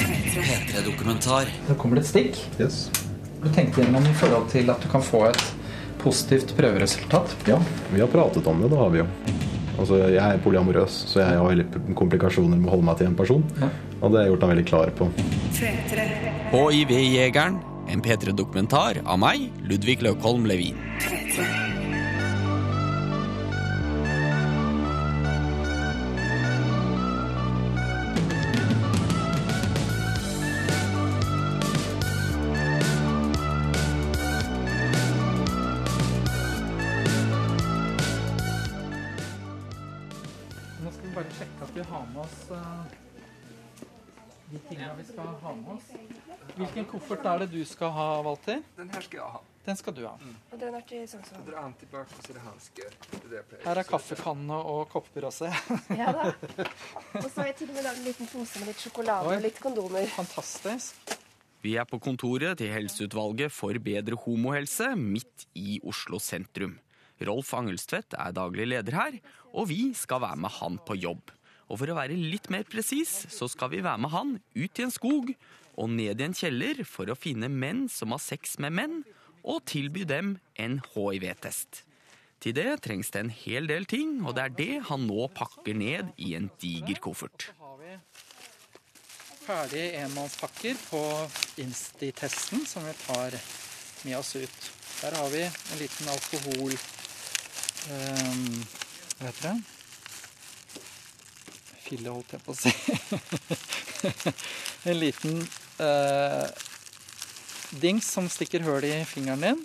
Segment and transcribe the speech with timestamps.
[0.00, 1.50] P3-dokumentar.
[1.68, 2.40] Da kommer det et stikk.
[2.60, 2.90] Yes.
[3.40, 5.44] Du tenkte gjennom i forhold til at du kan få et
[6.00, 7.36] positivt prøveresultat?
[7.48, 7.58] Ja,
[7.92, 8.70] vi har pratet om det.
[8.72, 9.06] Det har vi jo.
[9.80, 13.16] Altså, jeg er polyamorøs, så jeg har veldig komplikasjoner med å holde meg til én
[13.16, 13.44] person.
[13.60, 13.70] Ja.
[14.00, 15.08] Og det har jeg gjort meg veldig klar på.
[16.50, 17.60] HIV-jegeren,
[17.90, 20.76] en P3-dokumentar av meg, Ludvig Løkholm Levin.
[21.00, 21.69] 3 -3.
[47.44, 48.60] Er det du skal ha, Walter?
[48.76, 49.40] Den her skal jeg ha.
[49.66, 50.14] Den skal du ha.
[50.50, 51.36] Og den er til sånn som...
[51.36, 53.64] Så drar antibac tilbake så er det hansker.
[53.66, 55.50] Her er kaffekanne og kopper også.
[56.00, 56.30] Ja da.
[57.20, 59.36] Og så har jeg til og med lagd en liten pose med litt sjokolade Oi.
[59.36, 60.08] og litt kondomer.
[60.16, 61.16] Fantastisk.
[61.60, 66.78] Vi er på kontoret til Helseutvalget for bedre homohelse midt i Oslo sentrum.
[67.28, 69.20] Rolf Angelstvedt er daglig leder her,
[69.52, 71.34] og vi skal være med han på jobb.
[71.68, 74.86] Og for å være litt mer presis, så skal vi være med han ut i
[74.86, 75.34] en skog
[75.80, 78.98] og ned i en kjeller for å finne menn som har sex med menn,
[79.40, 81.84] og tilby dem en hiv-test.
[82.40, 85.76] Til det trengs det en hel del ting, og det er det han nå pakker
[85.76, 87.50] ned i en diger koffert.
[89.40, 91.02] Ferdige enmannspakker på
[91.60, 93.36] Insti-testen som vi tar
[94.04, 94.70] med oss ut.
[95.00, 96.76] Der har vi en liten alkohol...
[97.90, 98.64] um,
[99.20, 99.54] hva heter det?
[101.84, 102.72] Fille, holdt jeg på å si.
[104.88, 105.40] en liten
[105.80, 106.46] eh,
[107.80, 109.64] dings som stikker høl i fingeren din.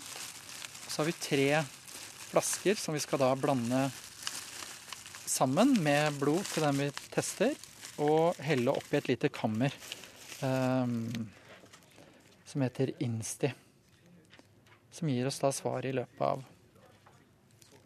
[0.87, 1.49] Så har vi tre
[2.29, 3.87] flasker som vi skal da blande
[5.25, 7.55] sammen med blod til den vi tester,
[7.99, 9.71] og helle oppi et lite kammer
[10.43, 10.95] eh,
[12.45, 13.51] som heter Insti.
[14.91, 16.43] Som gir oss da svaret i løpet av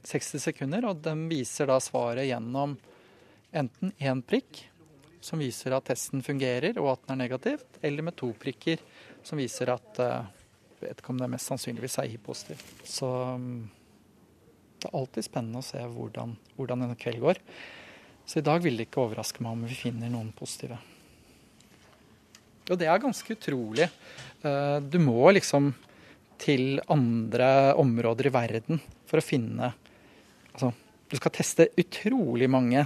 [0.09, 2.76] 60 sekunder, og den viser da svaret gjennom
[3.49, 4.64] enten én prikk,
[5.21, 8.81] som viser at testen fungerer og at den er negativt, eller med to prikker,
[9.25, 10.30] som viser at uh,
[10.80, 12.61] vedkommende mest sannsynligvis er hiv-positiv.
[12.87, 13.09] Så
[13.39, 13.59] mm,
[14.79, 17.41] det er alltid spennende å se hvordan, hvordan en kveld går.
[18.29, 20.77] Så i dag vil det ikke overraske meg om vi finner noen positive.
[22.69, 23.89] Og det er ganske utrolig.
[24.45, 25.71] Eh, Du må liksom
[26.39, 29.73] til andre områder i verden for å finne
[30.49, 30.71] Altså,
[31.08, 32.81] du skal teste utrolig mange.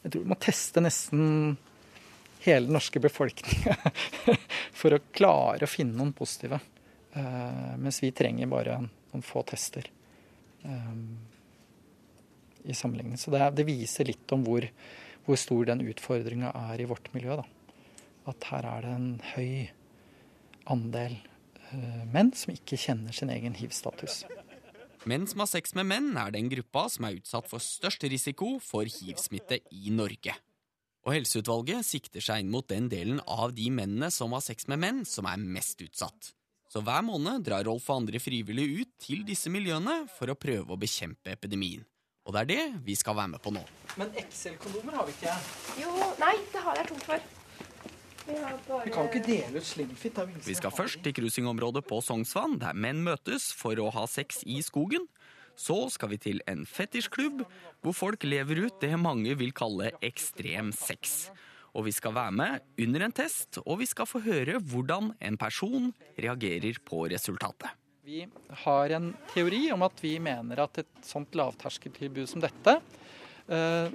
[0.00, 1.56] Jeg tror du må teste nesten
[2.44, 3.76] hele den norske befolkninga
[4.80, 6.60] for å klare å finne noen positive.
[7.12, 9.88] Eh, Mens vi trenger bare noen få tester
[10.62, 10.94] eh,
[12.64, 13.18] i sammenligning.
[13.20, 14.66] Så det, det viser litt om hvor,
[15.26, 17.40] hvor stor den utfordringa er i vårt miljø.
[17.40, 17.46] Da.
[18.30, 19.52] At her er det en høy
[20.70, 21.16] andel
[21.70, 24.22] eh, menn som ikke kjenner sin egen hiv-status.
[25.08, 28.58] Menn som har sex med menn, er den gruppa som er utsatt for størst risiko
[28.60, 30.34] for hiv-smitte i Norge.
[31.10, 34.78] Og Helseutvalget sikter seg inn mot den delen av de mennene som har sex med
[34.78, 36.28] menn, som er mest utsatt.
[36.70, 40.70] Så hver måned drar Rolf og andre frivillige ut til disse miljøene for å prøve
[40.70, 41.82] å bekjempe epidemien.
[42.22, 43.64] Og det er det vi skal være med på nå.
[43.98, 45.34] Men XL-kondomer har vi ikke.
[45.82, 47.26] Jo, nei, det har jeg tomt for.
[48.28, 48.38] Vi
[48.68, 48.84] bare...
[48.86, 53.02] Vi kan ikke dele ut som Vi skal først til cruisingområdet på Sognsvann, der menn
[53.02, 55.10] møtes for å ha sex i skogen.
[55.60, 57.42] Så skal vi til en fetisjklubb,
[57.84, 61.28] hvor folk lever ut det mange vil kalle ekstrem sex.
[61.76, 65.36] Og vi skal være med under en test, og vi skal få høre hvordan en
[65.38, 67.76] person reagerer på resultatet.
[68.00, 68.24] Vi
[68.64, 72.78] har en teori om at vi mener at et sånt lavterskeltilbud som dette
[73.46, 73.92] eh,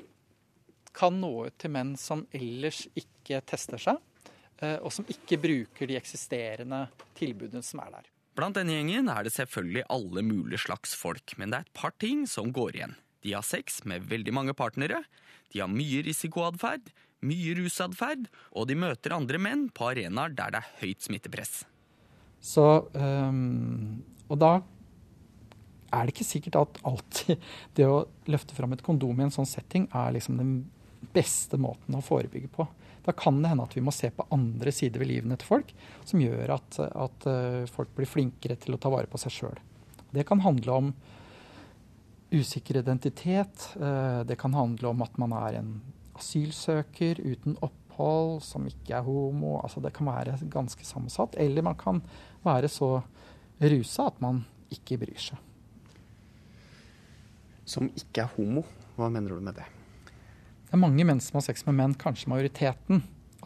[0.96, 4.00] kan nå ut til menn som ellers ikke tester seg,
[4.62, 6.86] eh, og som ikke bruker de eksisterende
[7.18, 8.12] tilbudene som er der.
[8.35, 11.96] Blant denne gjengen er det selvfølgelig alle mulige slags folk, men det er et par
[12.03, 12.96] ting som går igjen.
[13.23, 15.06] De har sex med veldig mange partnere,
[15.53, 16.91] de har mye risikoatferd,
[17.25, 21.63] mye rusatferd, og de møter andre menn på arenaer der det er høyt smittepress.
[22.44, 24.51] Så, um, og da
[25.95, 27.39] er det ikke sikkert at alltid
[27.77, 30.57] det å løfte fram et kondom i en sånn setting er liksom den
[31.15, 32.68] beste måten å forebygge på.
[33.06, 35.74] Da kan det hende at vi må se på andre sider ved livene til folk
[36.10, 39.60] som gjør at, at eh, folk blir flinkere til å ta vare på seg sjøl.
[40.16, 40.90] Det kan handle om
[42.34, 43.69] usikker identitet.
[43.78, 45.81] eh, Det kan handle om at man er en
[46.16, 49.60] asylsøker uten opphold, som ikke er homo.
[49.62, 51.36] Altså det kan være ganske sammensatt.
[51.38, 52.01] Eller man kan
[52.44, 53.04] være så
[53.62, 55.38] rusa at man ikke bryr seg.
[57.66, 58.66] Som ikke er homo.
[58.96, 59.66] Hva mener du med det?
[60.75, 62.98] Det er mange menn som har sex med menn, kanskje majoriteten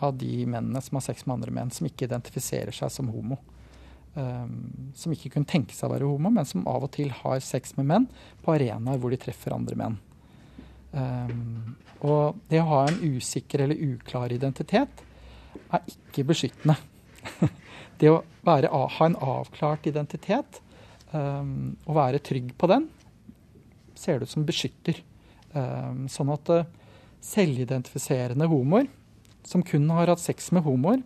[0.02, 3.36] av de mennene som har sex med andre menn, som ikke identifiserer seg som homo.
[4.16, 7.44] Um, som ikke kunne tenke seg å være homo, men som av og til har
[7.46, 8.08] sex med menn
[8.42, 10.00] på arenaer hvor de treffer andre menn.
[10.90, 15.06] Um, og det å ha en usikker eller uklar identitet
[15.70, 16.80] er ikke beskyttende.
[18.02, 20.64] det å være, ha en avklart identitet
[21.14, 22.90] um, og være trygg på den,
[23.94, 25.06] ser det ut som beskytter.
[26.10, 26.76] Sånn at uh,
[27.24, 28.88] selvidentifiserende homoer
[29.48, 31.02] som kun har hatt sex med homoer,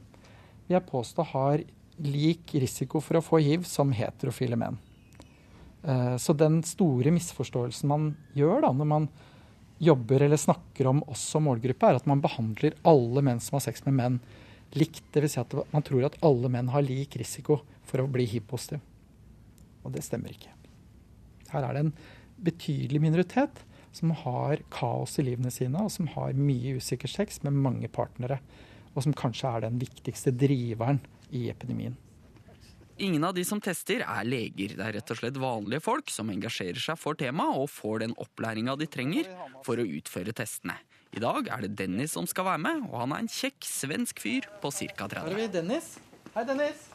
[0.67, 1.63] vil jeg påstå har
[2.03, 4.79] lik risiko for å få hiv som heterofile menn.
[5.83, 9.07] Uh, så den store misforståelsen man gjør da, når man
[9.83, 13.65] jobber eller snakker om oss som målgruppe, er at man behandler alle menn som har
[13.65, 14.17] sex med menn,
[14.77, 15.03] likt.
[15.13, 15.35] Dvs.
[15.35, 18.81] Si at man tror at alle menn har lik risiko for å bli hiv-positiv.
[19.83, 20.53] Og det stemmer ikke.
[21.51, 21.93] Her er det en
[22.43, 23.59] betydelig minoritet
[23.93, 28.39] som har kaos i livene sine, og som har mye usikker sex med mange partnere.
[28.93, 31.01] Og som kanskje er den viktigste driveren
[31.33, 31.95] i epidemien.
[33.01, 34.75] Ingen av de som tester, er leger.
[34.77, 38.13] Det er rett og slett vanlige folk som engasjerer seg for temaet og får den
[38.21, 39.29] opplæringa de trenger
[39.65, 40.77] for å utføre testene.
[41.13, 44.21] I dag er det Dennis som skal være med, og han er en kjekk svensk
[44.21, 45.09] fyr på ca.
[45.09, 45.19] 30.
[45.19, 45.93] Her er vi Dennis.
[46.33, 46.87] Hei, Dennis.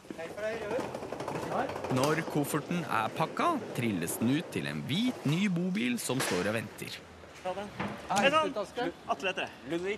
[1.95, 6.57] Når kofferten er pakka, trilles den ut til en hvit, ny bobil som står og
[6.57, 6.97] venter.
[7.45, 8.51] Hei, sann!
[9.07, 9.53] Atle heter jeg.
[9.71, 9.95] Ludvig.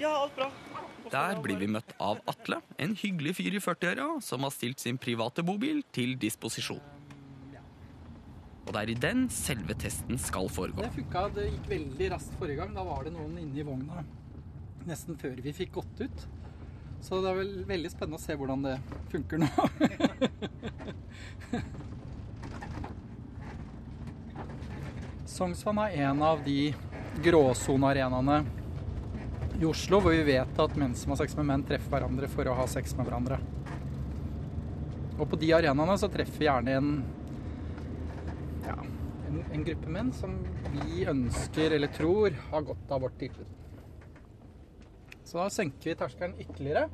[0.00, 0.50] Ja, alt bra.
[1.14, 4.98] Der blir vi møtt av Atle, en hyggelig fyr i 40-åra som har stilt sin
[4.98, 6.82] private bobil til disposisjon.
[8.66, 10.82] Og det er i den selve testen skal foregå.
[10.82, 11.28] Det funka.
[11.38, 12.74] Det gikk veldig raskt forrige gang.
[12.74, 14.02] Da var det noen inne i vogna
[14.88, 16.28] nesten før vi fikk gått ut.
[17.00, 18.76] Så det er vel veldig spennende å se hvordan det
[19.12, 19.48] funker nå.
[25.30, 26.74] Sognsvann er en av de
[27.24, 28.44] gråsonearenaene
[29.60, 32.48] i Oslo hvor vi vet at menn som har sex med menn, treffer hverandre for
[32.48, 33.36] å ha sex med hverandre.
[35.20, 36.90] Og på de arenaene så treffer vi gjerne en
[38.64, 38.76] ja,
[39.28, 40.36] en, en gruppe menn som
[40.72, 43.59] vi ønsker eller tror har godt av vårt tilbud.
[45.30, 46.88] Så da senker vi terskelen ytterligere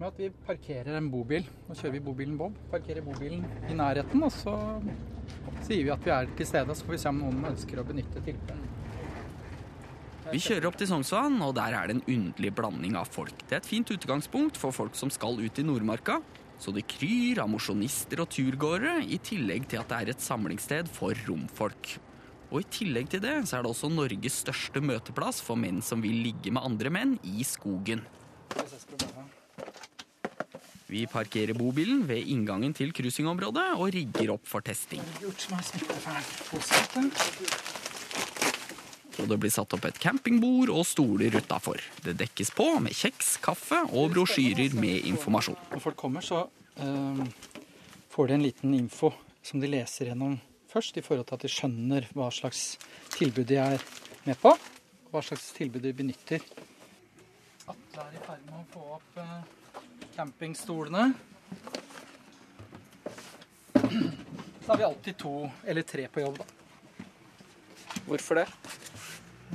[0.00, 1.44] med at vi parkerer en bobil.
[1.68, 2.54] Nå kjører vi bobilen Bob.
[2.72, 4.54] Parkerer bobilen i nærheten, og så
[5.66, 6.72] sier vi at vi er til stede.
[6.72, 8.78] Så får vi se om noen ønsker å benytte tilbudet.
[10.30, 13.44] Vi kjører opp til Sognsvann, og der er det en underlig blanding av folk.
[13.44, 16.22] Det er et fint utgangspunkt for folk som skal ut i Nordmarka.
[16.60, 20.88] Så det kryr av mosjonister og turgåere, i tillegg til at det er et samlingssted
[20.96, 21.98] for romfolk.
[22.50, 26.02] Og i tillegg til det så er det også Norges største møteplass for menn som
[26.02, 28.02] vil ligge med andre menn i skogen.
[30.90, 35.04] Vi parkerer bobilen ved inngangen til cruisingområdet og rigger opp for testing.
[39.20, 41.78] Og det blir satt opp et campingbord og stoler utafor.
[42.02, 45.58] Det dekkes på med kjeks, kaffe og brosjyrer med informasjon.
[45.70, 46.48] Når folk kommer, så
[46.82, 47.22] um,
[48.10, 49.12] får de en liten info
[49.46, 52.64] som de leser gjennom først, i forhold til at de skjønner hva slags
[53.16, 53.82] tilbud de er
[54.26, 56.44] med på, og hva slags tilbud de benytter.
[57.70, 59.36] Atle er i ferd med å få opp eh,
[60.16, 61.10] campingstolene.
[64.60, 65.34] Så har vi alltid to
[65.66, 66.46] eller tre på jobb, da.
[68.06, 68.46] Hvorfor det?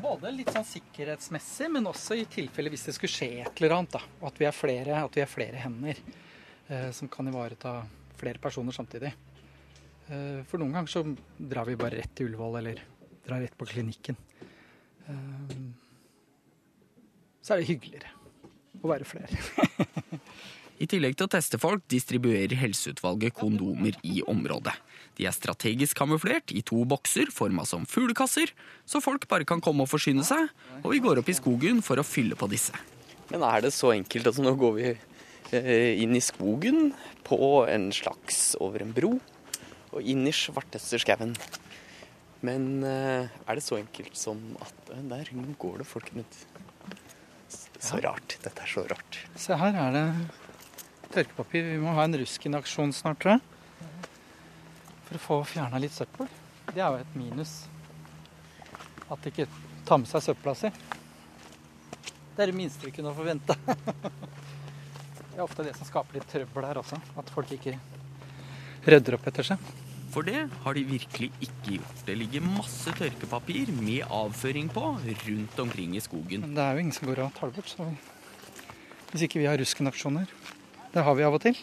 [0.04, 3.96] Både litt sånn sikkerhetsmessig, men også i tilfelle hvis det skulle skje et eller annet.
[3.96, 6.02] da, Og at vi er flere, at vi er flere hender
[6.68, 7.78] eh, som kan ivareta
[8.20, 9.14] flere personer samtidig.
[10.08, 11.02] Eh, for noen ganger så
[11.38, 12.82] drar vi bare rett til Ullevål eller
[13.26, 14.18] drar rett på klinikken.
[15.10, 15.56] Eh,
[17.42, 18.14] så er det hyggeligere
[18.82, 19.40] å være flere.
[20.84, 24.74] I tillegg til å teste folk, distribuerer Helseutvalget kondomer i området.
[25.16, 28.52] De er strategisk kamuflert i to bokser forma som fuglekasser,
[28.84, 30.50] så folk bare kan komme og forsyne seg,
[30.82, 32.76] og vi går opp i skogen for å fylle på disse.
[33.32, 34.28] Men er det så enkelt?
[34.28, 36.92] Altså, nå går vi eh, inn i skogen
[37.26, 37.40] på
[37.72, 39.16] en slags over en bro,
[39.96, 41.34] og inn i svarteste skauen.
[42.46, 46.42] Men eh, er det så enkelt som at eh, Der går det folk rundt.
[47.80, 48.38] Så rart.
[48.44, 49.20] Dette er så rart.
[49.40, 50.06] Se her er det
[51.14, 51.64] tørkepapir.
[51.72, 54.12] Vi må ha en Ruskin-aksjon snart, tror jeg.
[55.06, 56.30] For å få fjerna litt søppel.
[56.72, 57.56] Det er jo et minus.
[59.06, 59.48] At de ikke
[59.86, 60.72] tar med seg søpla si.
[62.36, 63.56] Det er det minste vi kunne forvente.
[65.36, 66.96] Det er ofte det som skaper litt trøbbel her også.
[67.20, 67.74] At folk ikke
[68.88, 69.74] rydder opp etter seg.
[70.16, 71.98] For det har de virkelig ikke gjort.
[72.08, 76.40] Det ligger masse tørkepapir med avføring på rundt omkring i skogen.
[76.46, 77.68] Men det er jo ingen som går og tar det bort.
[77.68, 77.84] Så
[79.12, 80.24] hvis ikke vi har ruskenaksjoner.
[80.94, 81.60] Det har vi av og til.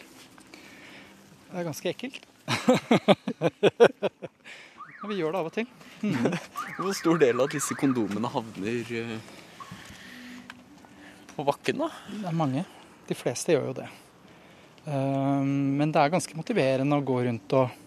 [1.49, 2.21] Det er ganske ekkelt.
[5.01, 5.67] Men vi gjør det av og til.
[6.77, 9.17] Hvor stor del av disse kondomene havner eh,
[11.33, 11.89] på bakken, da?
[12.21, 12.61] Det er mange.
[13.09, 13.89] De fleste gjør jo det.
[14.85, 17.81] Eh, Men det er ganske motiverende å gå rundt og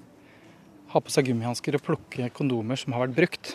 [0.97, 3.55] ha på seg gummihansker og plukke kondomer som har vært brukt.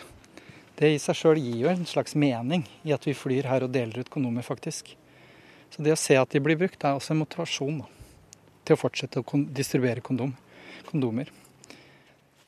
[0.78, 3.72] Det i seg sjøl gir jo en slags mening i at vi flyr her og
[3.74, 4.94] deler ut kondomer, faktisk.
[5.72, 7.86] Så det å se at de blir brukt, er også en motivasjon da,
[8.66, 10.34] til å fortsette å distribuere kondom,
[10.88, 11.30] kondomer.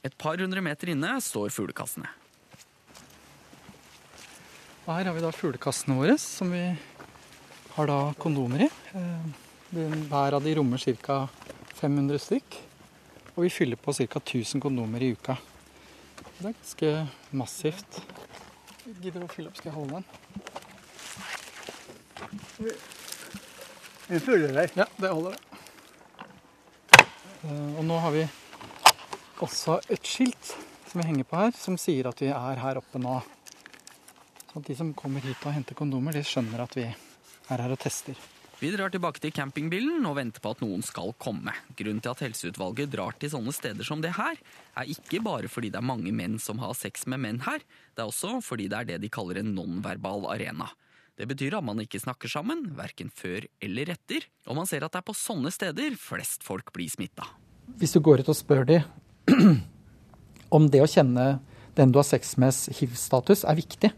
[0.04, 2.10] Et par hundre meter inne står fuglekassene.
[4.84, 6.66] Og her har vi da fuglekassene våre, som vi
[7.74, 8.70] har da kondomer i.
[8.94, 9.32] Eh,
[9.74, 11.24] Hver av de rommer ca.
[11.80, 12.58] 500 stykk.
[13.34, 14.04] Og vi fyller på ca.
[14.20, 15.36] 1000 kondomer i uka.
[16.38, 16.90] Det er ganske
[17.34, 18.00] massivt.
[19.00, 19.56] Gidder du å fylle opp?
[19.58, 20.04] Skal jeg holde den?
[24.08, 24.20] En
[24.54, 24.70] der.
[24.76, 25.40] Ja, det holder det.
[27.44, 28.26] Eh, Og nå har vi
[29.44, 30.54] også et skilt
[30.90, 33.16] som vi henger på her, som sier at vi er her oppe nå.
[34.52, 37.80] Så de som kommer hit og henter kondomer, de skjønner at vi er her og
[37.82, 38.14] tester.
[38.64, 41.52] Vi drar tilbake til campingbilen og venter på at noen skal komme.
[41.76, 44.38] Grunnen til at helseutvalget drar til sånne steder som det her,
[44.80, 47.60] er ikke bare fordi det er mange menn som har sex med menn her,
[47.92, 50.70] det er også fordi det er det de kaller en nonverbal arena.
[51.12, 54.96] Det betyr at man ikke snakker sammen, verken før eller etter, og man ser at
[54.96, 57.28] det er på sånne steder flest folk blir smitta.
[57.76, 58.80] Hvis du går ut og spør de
[60.56, 61.34] om det å kjenne
[61.76, 63.92] den du har sex med, hiv-status, er viktig,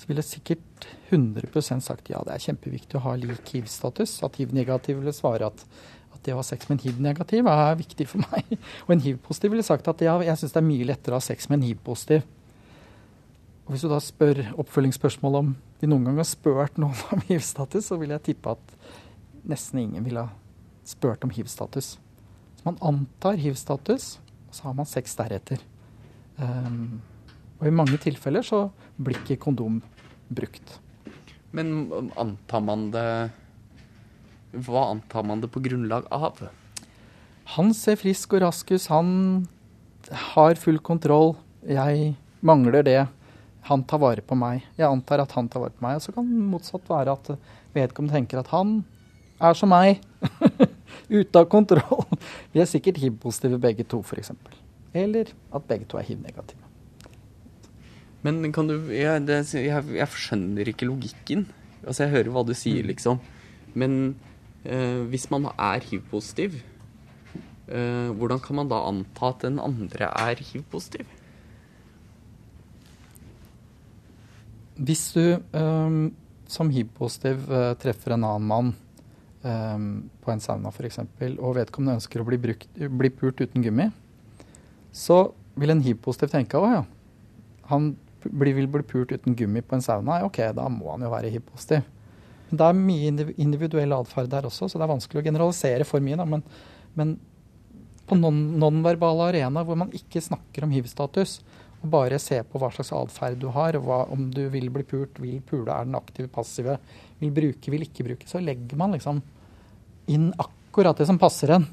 [0.00, 4.14] så ville sikkert 100% sagt ja, det er kjempeviktig å ha lik hiv-status.
[4.24, 5.64] At hiv-negativ ville svare at,
[6.14, 8.54] at det å ha sex med en hiv-negativ er viktig for meg.
[8.86, 11.26] Og en hiv-positiv ville sagt at ja, jeg syns det er mye lettere å ha
[11.26, 12.24] sex med en hiv-positiv.
[13.66, 15.52] Og Hvis du da spør oppfølgingsspørsmål om
[15.82, 18.76] de noen gang har spurt noen om hiv-status, så vil jeg tippe at
[19.52, 20.32] nesten ingen ville ha
[20.88, 21.98] spurt om hiv-status.
[22.56, 24.14] Så man antar hiv-status,
[24.48, 25.60] og så har man sex deretter.
[26.40, 27.02] Ehm,
[27.60, 28.64] og i mange tilfeller så
[28.96, 29.80] blir ikke kondom
[30.32, 30.78] brukt.
[31.52, 33.30] Men antar man det
[34.66, 36.40] Hva antar man det på grunnlag av?
[37.54, 39.10] Han ser frisk og rask ut, han
[40.34, 41.36] har full kontroll.
[41.66, 43.00] Jeg mangler det.
[43.68, 44.64] Han tar vare på meg.
[44.78, 45.98] Jeg antar at han tar vare på meg.
[45.98, 47.30] Og så kan motsatt være at
[47.76, 48.80] vedkommende tenker at han
[49.38, 50.00] er som meg.
[51.20, 52.06] Ute av kontroll.
[52.54, 54.32] Vi er sikkert hiv-positive begge to, f.eks.
[54.94, 56.69] Eller at begge to er hiv-negative.
[58.26, 61.46] Men kan du jeg, det, jeg, jeg skjønner ikke logikken.
[61.86, 63.20] Altså, jeg hører hva du sier, liksom.
[63.72, 64.16] Men
[64.64, 66.58] eh, hvis man er hiv-positiv,
[67.70, 71.08] eh, hvordan kan man da anta at den andre er hiv-positiv?
[74.80, 75.96] Hvis du eh,
[76.50, 78.70] som hiv-positiv øh, treffer en annen mann
[79.46, 80.98] øhm, på en sauna f.eks.,
[81.38, 83.86] og vedkommende ønsker å bli, brukt, bli pult uten gummi,
[84.90, 85.22] så
[85.60, 86.82] vil en hiv-positiv tenke å ja,
[87.70, 87.92] han
[88.26, 90.20] blir, vil bli pult uten gummi på en sauna.
[90.26, 91.86] Ok, da må han jo være hiv-positiv.
[92.50, 96.18] Det er mye individuell atferd der også, så det er vanskelig å generalisere for mye.
[96.18, 96.42] Da, men,
[96.98, 97.14] men
[98.10, 101.38] på non- nonverbale arena hvor man ikke snakker om hiv-status,
[101.80, 105.16] og bare ser på hva slags atferd du har, hva, om du vil bli pult,
[105.22, 106.74] vil pule, er den aktive, passive,
[107.22, 109.22] vil bruke, vil ikke bruke, så legger man liksom
[110.12, 111.64] inn akkurat det som passer en,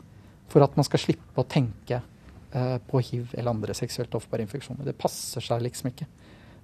[0.48, 4.88] for at man skal slippe å tenke eh, på hiv eller andre seksuelt overførbare infeksjoner.
[4.88, 6.08] Det passer seg liksom ikke.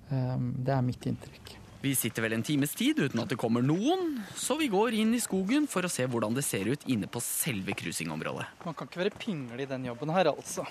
[0.10, 1.54] Um, det er mitt inntrykk.
[1.84, 5.12] Vi sitter vel en times tid uten at det kommer noen, så vi går inn
[5.18, 8.46] i skogen for å se hvordan det ser ut inne på selve cruisingområdet.
[8.64, 10.64] Man kan ikke være pingle i den jobben her, altså.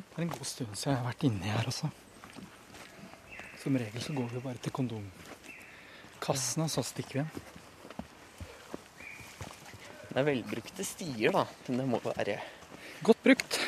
[0.00, 1.90] Det er en god stund siden jeg har vært inni her også.
[3.60, 7.34] Som regel så går vi bare til kondomkassene, og så stikker vi igjen.
[10.10, 11.44] Det er velbrukte stier, da.
[11.68, 12.40] Men det må være
[13.04, 13.60] Godt brukt.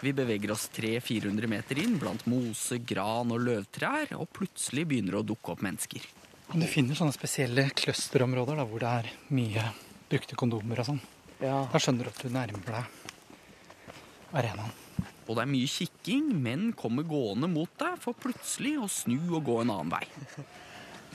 [0.00, 5.22] Vi beveger oss 300-400 meter inn blant mose, gran og løvtrær, og plutselig begynner det
[5.24, 6.04] å dukke opp mennesker.
[6.54, 9.64] Du finner sånne spesielle clusterområder hvor det er mye
[10.08, 11.00] brukte kondomer og sånn.
[11.42, 11.64] Ja.
[11.70, 14.72] Da skjønner du at du nærmer deg arenaen.
[15.28, 19.42] Og det er mye kikking, menn kommer gående mot deg for plutselig å snu og
[19.44, 20.06] gå en annen vei.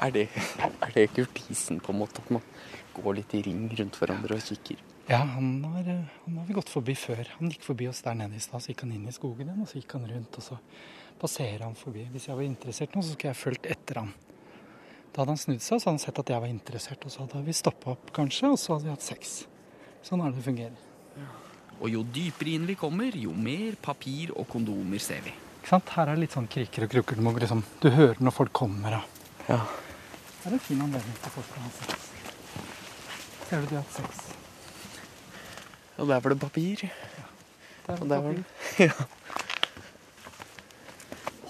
[0.04, 0.28] Er det,
[0.60, 2.22] er det kurtisen, på en måte?
[2.22, 2.46] At man
[2.94, 4.82] går litt i ring rundt hverandre og kikker?
[5.10, 5.88] Ja, han har,
[6.26, 7.28] han har vi gått forbi før.
[7.38, 9.64] Han gikk forbi oss der nede i stad, så gikk han inn i skogen igjen,
[9.66, 10.60] og så gikk han rundt, og så
[11.20, 12.06] passerer han forbi.
[12.14, 14.14] Hvis jeg var interessert nå, så skulle jeg fulgt etter han.
[15.12, 17.26] Da hadde han snudd seg, så hadde han sett at jeg var interessert, og så
[17.26, 19.34] hadde vi stoppa opp kanskje, og så hadde vi hatt sex.
[20.08, 20.80] Sånn er det det fungerer.
[21.84, 25.34] Og jo dypere inn vi kommer, jo mer papir og kondomer ser vi.
[25.60, 25.92] Ikke sant?
[25.98, 27.20] Her er det litt sånn kriker og krukker.
[27.20, 29.02] Du, må liksom, du hører når folk kommer.
[29.50, 29.60] Ja.
[30.40, 32.08] Det er en fin anledning for folk til å ha sex.
[33.50, 34.43] Ser du de har hatt sex?
[35.98, 36.88] Og der var det papir.
[37.88, 38.46] Der Og der var det
[38.88, 38.94] Ja.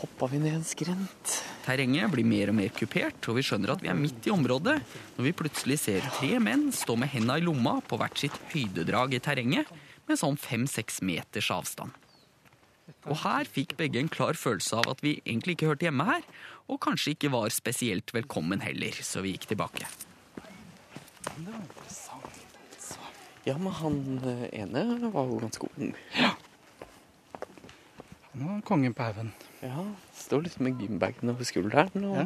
[0.04, 1.34] hoppa vi ned en skrent.
[1.64, 4.76] Terrenget blir mer og mer kupert, og vi skjønner at vi er midt i området
[5.16, 9.16] når vi plutselig ser tre menn stå med henda i lomma på hvert sitt høydedrag
[9.16, 9.70] i terrenget
[10.10, 11.96] med sånn fem-seks meters avstand.
[13.08, 16.28] Og her fikk begge en klar følelse av at vi egentlig ikke hørte hjemme her,
[16.68, 19.88] og kanskje ikke var spesielt velkommen heller, så vi gikk tilbake.
[23.46, 25.94] Ja, men han eh, ene var jo ganske ung.
[28.34, 29.32] Han var kongen på haugen.
[29.62, 29.84] Ja,
[30.16, 32.26] står liksom med gymbagen over skulderen og, Ja.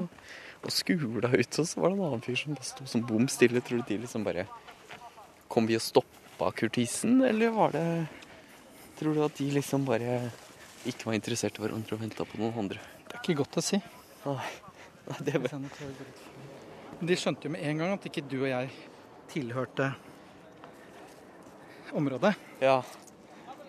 [0.64, 1.60] og skula ut.
[1.60, 3.62] Og så var det en annen fyr som bare sto som bom stille.
[3.62, 4.48] Tror du de liksom bare
[5.48, 8.08] Kom vi og stoppa kurtisen, eller var det
[9.00, 10.32] Tror du at de liksom bare
[10.86, 12.80] ikke var interessert i hverandre og venta på noen andre?
[13.08, 13.78] Det er ikke godt å si.
[14.26, 14.50] Nei,
[15.08, 15.54] Nei det var...
[17.00, 18.72] De skjønte jo med en gang at ikke du og jeg
[19.30, 19.92] tilhørte
[21.96, 22.34] området.
[22.64, 22.82] Ja,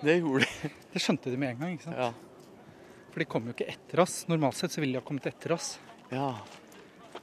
[0.03, 0.71] det gjorde de.
[0.93, 1.77] Det skjønte de med en gang.
[1.77, 1.99] ikke sant?
[1.99, 2.13] Ja.
[3.13, 4.21] For de kom jo ikke etter oss.
[4.31, 5.77] Normalt sett så ville de ha kommet etter oss.
[6.15, 6.33] ja.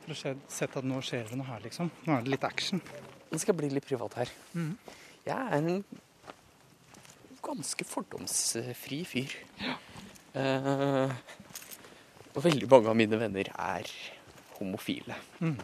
[0.06, 1.88] For å se, sett at nå skjer det noe her, liksom.
[2.06, 2.78] Nå er det litt action.
[3.32, 4.30] Det skal bli litt privat her.
[4.54, 4.76] Mm.
[5.26, 5.80] Jeg er en
[7.46, 9.34] ganske fordomsfri fyr.
[10.38, 11.16] Eh,
[12.36, 13.90] og veldig mange av mine venner er
[14.60, 15.18] homofile.
[15.40, 15.58] Mm.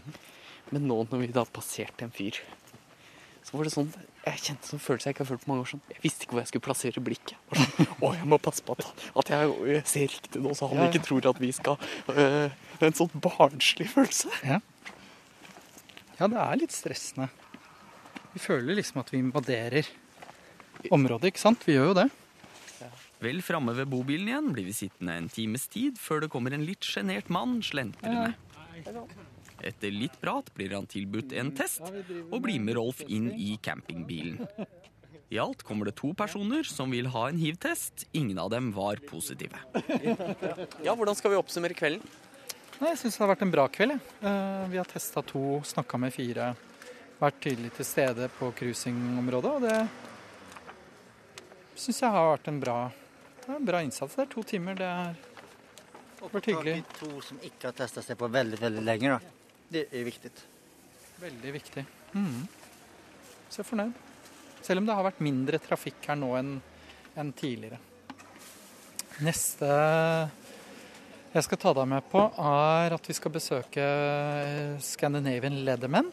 [0.71, 2.39] Men nå når vi da passerte en fyr,
[3.43, 3.87] så var det sånn
[4.21, 5.81] Jeg kjente sånn følelse jeg ikke har følt på mange år sånn.
[5.89, 7.37] Jeg visste ikke hvor jeg skulle plassere blikket.
[7.57, 8.85] Sånn, Å, jeg må passe på at,
[9.17, 10.91] at jeg, jeg ser riktig nå, så han Ja, ja.
[10.93, 11.77] ikke tror at vi skal
[12.13, 12.53] øh,
[12.85, 14.29] En sånn barnslig følelse.
[16.19, 17.31] Ja, det er litt stressende.
[18.35, 19.89] Vi føler liksom at vi invaderer
[20.93, 21.65] området, ikke sant?
[21.65, 22.07] Vi gjør jo det.
[23.21, 26.63] Vel framme ved bobilen igjen blir vi sittende en times tid før det kommer en
[26.65, 28.31] litt sjenert mann slentrende.
[29.61, 31.81] Etter litt prat blir han tilbudt en test,
[32.31, 34.41] og blir med Rolf inn i campingbilen.
[35.31, 38.07] I alt kommer det to personer som vil ha en hiv-test.
[38.17, 39.55] Ingen av dem var positive.
[40.83, 42.03] Ja, hvordan skal vi oppsummere kvelden?
[42.81, 43.93] Nei, Jeg syns det har vært en bra kveld.
[44.25, 46.49] Eh, Vi har testa to, snakka med fire.
[47.21, 49.77] Vært tydelig til stede på cruisingområdet, og det
[51.77, 52.77] syns jeg har vært en bra,
[53.41, 54.15] det er en bra innsats.
[54.17, 54.75] Det er to timer.
[54.81, 56.75] Det har vært hyggelig.
[56.81, 59.15] Tak i to som ikke har testet seg på veldig, veldig lenge.
[59.15, 59.19] Da.
[59.71, 60.31] Det er viktig.
[61.21, 61.85] Veldig viktig.
[62.11, 62.41] Mm.
[63.47, 63.93] Så jeg er fornøyd.
[64.61, 66.51] Selv om det har vært mindre trafikk her nå enn
[67.19, 67.79] enn tidligere.
[69.21, 69.67] Neste
[71.31, 73.83] jeg skal ta deg med på, er at vi skal besøke
[74.83, 76.09] Scandinavian Leathermen.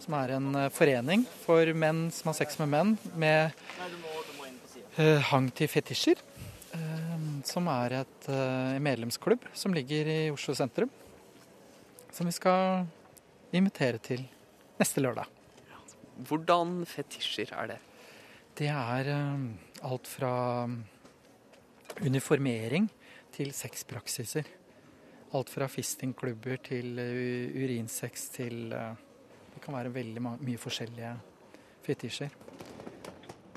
[0.00, 2.90] Som er en eh, forening for menn som har sex med menn
[3.20, 3.52] med
[4.98, 6.20] eh, hang til fetisjer.
[6.76, 7.14] Eh,
[7.48, 10.92] som er et eh, medlemsklubb som ligger i Oslo sentrum.
[12.14, 12.84] Som vi skal
[13.50, 14.20] invitere til
[14.78, 15.26] neste lørdag.
[16.28, 17.78] Hvordan fetisjer er det?
[18.54, 19.46] Det er eh,
[19.82, 20.34] alt fra
[22.06, 22.86] uniformering
[23.34, 24.46] til sexpraksiser.
[25.34, 28.94] Alt fra fistingklubber til eh, urinsex til eh,
[29.56, 31.16] Det kan være veldig mye forskjellige
[31.82, 32.30] fetisjer.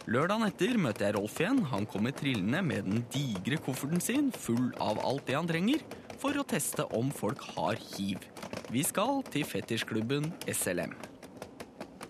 [0.07, 1.61] Lørdagen etter møter jeg Rolf igjen.
[1.69, 5.85] Han kommer trillende med den digre kofferten sin full av alt det han trenger
[6.21, 8.23] for å teste om folk har hiv.
[8.67, 10.91] Vi skal til fetisjklubben SLM.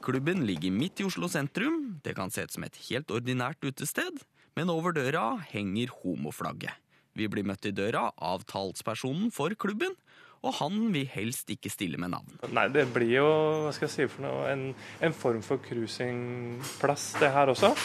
[0.01, 1.99] Klubben ligger midt i Oslo sentrum.
[2.01, 4.23] Det kan se ut som et helt ordinært utested,
[4.57, 6.73] men over døra henger homoflagget.
[7.13, 9.93] Vi blir møtt i døra av talspersonen for klubben,
[10.41, 12.41] og han vil helst ikke stille med navn.
[12.49, 13.29] Nei, det blir jo
[13.67, 14.67] hva skal jeg si for noe, en,
[15.05, 17.75] en form for cruisingplass, det her også.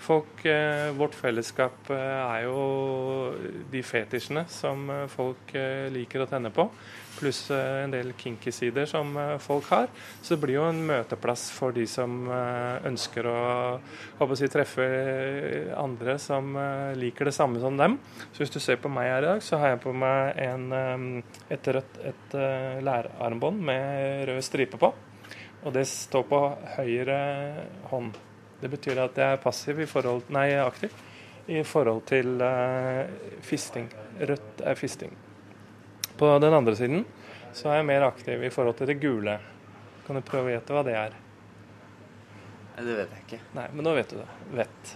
[0.00, 3.34] Folk, eh, Vårt fellesskap eh, er jo
[3.70, 5.52] de fetisjene som eh, folk
[5.92, 6.64] liker å tenne på,
[7.18, 9.12] pluss en del kinky sider som
[9.44, 9.90] folk har.
[10.22, 13.40] Så det blir jo en møteplass for de som ønsker å
[14.24, 14.86] å si, treffe
[15.76, 16.54] andre som
[16.96, 17.98] liker det samme som dem.
[18.30, 21.20] Så hvis du ser på meg her i dag, så har jeg på meg en,
[21.52, 22.40] et rødt et
[22.88, 24.94] lærarmbånd med rød stripe på.
[25.66, 26.42] Og det står på
[26.78, 27.20] høyre
[27.92, 28.29] hånd.
[28.60, 30.92] Det betyr at jeg er passiv i forhold, nei, aktiv
[31.50, 33.08] i forhold til uh,
[33.42, 33.88] fisting.
[34.20, 35.14] Rødt er fisting.
[36.20, 37.06] På den andre siden
[37.56, 39.38] så er jeg mer aktiv i forhold til det gule.
[40.06, 41.16] Kan du prøve å gjette hva det er?
[42.76, 43.40] Nei, det vet jeg ikke.
[43.56, 44.28] Nei, men nå vet du det.
[44.60, 44.94] Vett.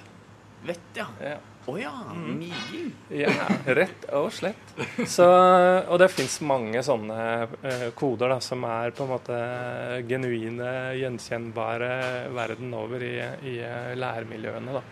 [0.64, 1.08] Vett, ja.
[1.20, 1.40] Ja.
[1.64, 2.90] Å ja, miging.
[3.08, 3.32] Ja,
[3.64, 4.74] rett og slett.
[5.08, 7.20] Så, og det fins mange sånne
[7.64, 9.38] eh, koder da, som er på en måte
[10.08, 10.68] genuine,
[11.00, 11.94] gjenkjennbare
[12.36, 13.14] verden over i,
[13.48, 14.76] i eh, læremiljøene.
[14.76, 14.84] da.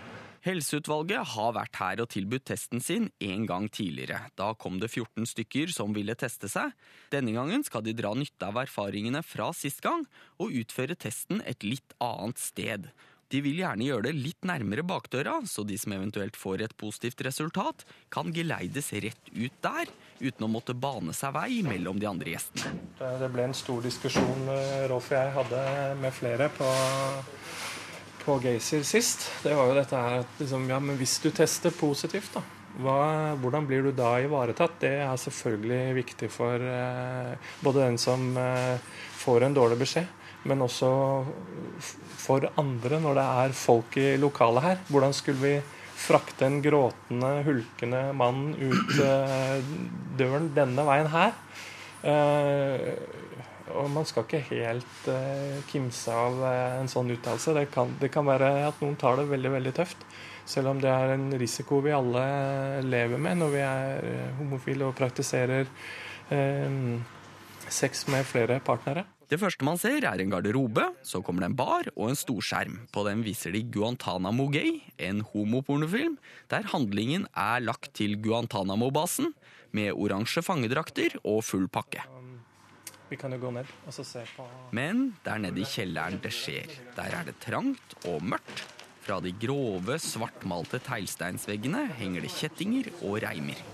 [0.42, 4.24] Helseutvalget har vært her og tilbudt testen sin en gang tidligere.
[4.34, 6.72] Da kom det 14 stykker som ville teste seg.
[7.14, 10.02] Denne gangen skal de dra nytte av erfaringene fra sist gang
[10.42, 12.90] og utføre testen et litt annet sted.
[13.32, 17.22] De vil gjerne gjøre det litt nærmere bakdøra, så de som eventuelt får et positivt
[17.24, 19.88] resultat, kan geleides rett ut der,
[20.20, 22.74] uten å måtte bane seg vei mellom de andre gjestene.
[23.00, 25.62] Det ble en stor diskusjon eh, Rolf og jeg hadde
[26.02, 26.68] med flere på,
[28.26, 29.30] på Gaysir sist.
[29.42, 32.44] Det var jo dette her at liksom, ja, men hvis du tester positivt, da,
[32.84, 34.78] hva, hvordan blir du da ivaretatt?
[34.84, 38.76] Det er selvfølgelig viktig for eh, både den som eh,
[39.24, 40.18] får en dårlig beskjed,
[40.48, 40.90] men også
[42.22, 44.82] for andre når det er folk i lokalet her.
[44.90, 45.54] Hvordan skulle vi
[46.02, 49.72] frakte en gråtende, hulkende mann ut eh,
[50.18, 51.36] døren denne veien her?
[52.02, 52.88] Eh,
[53.72, 57.54] og man skal ikke helt eh, kimse av en sånn uttalelse.
[57.56, 57.68] Det,
[58.02, 60.06] det kan være at noen tar det veldig, veldig tøft.
[60.48, 62.22] Selv om det er en risiko vi alle
[62.82, 64.08] lever med når vi er
[64.40, 65.70] homofile og praktiserer
[66.34, 66.78] eh,
[67.72, 69.06] sex med flere partnere.
[69.32, 72.74] Det første man ser, er en garderobe, så kommer det en bar og en storskjerm.
[72.92, 76.18] På den viser de Guantánamo Gay, en homopornofilm,
[76.52, 79.32] der handlingen er lagt til Guantánamo-basen,
[79.72, 82.04] med oransje fangedrakter og full pakke.
[83.08, 84.44] Vi kan jo gå ned og så se på
[84.76, 86.68] Men det er nede i kjelleren det skjer.
[86.98, 88.66] Der er det trangt og mørkt.
[89.00, 93.64] Fra de grove, svartmalte teglsteinsveggene henger det kjettinger og reimer.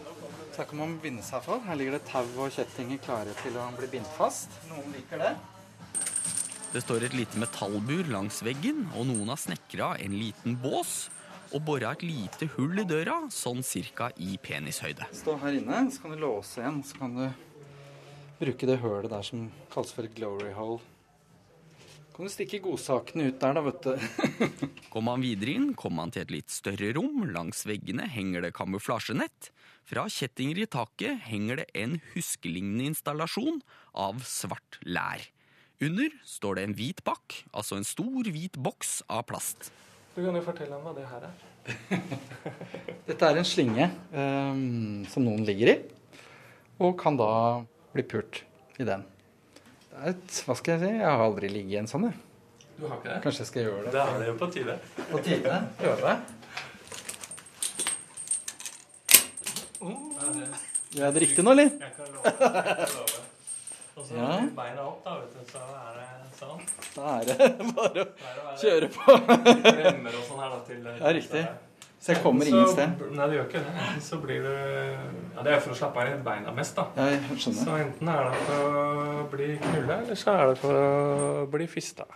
[0.59, 1.61] Snakk om å binde seg for.
[1.63, 4.51] Her ligger det tau og kjettinger klare til å bli bindt fast.
[4.67, 5.29] Noen liker det.
[6.73, 11.13] Det står et lite metallbur langs veggen, og noen har snekra en liten bås
[11.55, 15.07] og bora et lite hull i døra, sånn cirka i penishøyde.
[15.15, 16.81] Stå her inne, så kan du låse igjen.
[16.83, 17.29] Så kan du
[18.41, 20.83] bruke det hølet der som kalles for et glory hole.
[22.17, 23.95] Kan du stikke godsakene ut der, da, vet du.
[24.97, 27.29] Går man videre inn, kommer man til et litt større rom.
[27.31, 29.53] Langs veggene henger det kamuflasjenett.
[29.89, 33.63] Fra kjettinger i taket henger det en huskelignende installasjon
[33.97, 35.23] av svart lær.
[35.81, 39.71] Under står det en hvit bakk, altså en stor hvit boks av plast.
[40.13, 41.41] Du kan jo fortelle om hva det her er.
[43.09, 45.77] Dette er en slinge um, som noen ligger i,
[46.85, 47.33] og kan da
[47.95, 48.43] bli pult
[48.77, 49.09] i den.
[49.89, 52.25] Det er et, hva skal jeg si, jeg har aldri ligget i en sånn, jeg.
[52.77, 53.23] Du har ikke det?
[53.25, 53.95] Kanskje jeg skal gjøre det.
[53.97, 54.83] Da er det jo på tide.
[55.09, 55.63] På tide.
[55.81, 56.19] Prøve.
[60.99, 61.69] Gjør jeg det riktig nå, eller?
[61.79, 62.25] Jeg kan love.
[62.27, 63.25] Jeg kan love.
[63.99, 64.35] Og så Ja.
[64.57, 66.61] beina opp, da, vet du, så er det sånn.
[66.95, 69.17] Da er det bare å kjøre på.
[69.79, 71.47] Remmer og sånn her da til Ja, riktig.
[71.99, 73.01] Så jeg kommer ingen sted.
[73.11, 73.87] Nei, du gjør ikke det.
[74.07, 74.53] Så blir du
[75.35, 76.85] Ja, det er for å slappe av i beina mest, da.
[76.95, 77.65] Ja, jeg skjønner.
[77.67, 81.67] Så enten er det for å bli knulla, eller så er det for å bli
[81.71, 82.07] fista.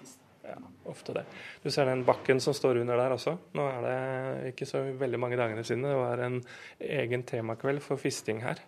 [0.47, 0.55] Ja,
[0.91, 1.25] ofte det.
[1.65, 3.35] Du ser den bakken som står under der også.
[3.59, 6.39] Nå er det ikke så veldig mange dagene siden det var en
[6.79, 8.63] egen temakveld for fisting her.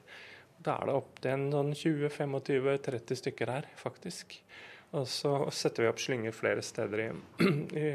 [0.64, 4.38] Da er det opptil en sånn 20-25-30 stykker her, faktisk.
[4.96, 7.08] Og så setter vi opp slynger flere steder i,
[7.84, 7.88] i,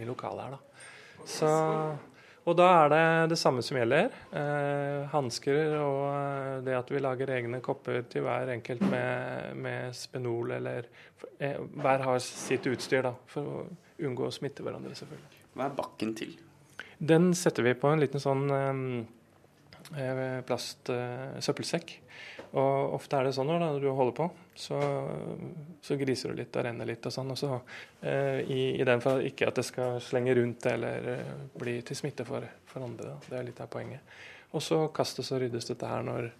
[0.00, 0.88] i lokalet her, da.
[1.28, 1.48] Så,
[2.42, 4.10] og da er det det samme som gjelder.
[4.34, 9.94] Eh, Hansker og eh, det at vi lager egne kopper til hver enkelt med, med
[9.94, 10.88] spenol eller
[11.38, 13.64] eh, Hver har sitt utstyr, da, for å
[14.02, 15.44] unngå å smitte hverandre, selvfølgelig.
[15.54, 16.34] Hva er bakken til?
[16.98, 18.86] Den setter vi på en liten sånn eh,
[20.46, 21.92] plastsøppelsekk.
[22.52, 24.78] og ofte er det sånn når du holder på, så,
[25.80, 27.32] så griser du litt og renner litt og sånn.
[27.32, 27.60] Og så,
[28.00, 31.96] eh, i, I den for ikke at det skal slenge rundt eller eh, bli til
[31.98, 33.14] smitte for, for andre.
[33.14, 33.16] Da.
[33.30, 34.14] Det er litt av poenget.
[34.52, 36.30] Og så kastes og ryddes dette her når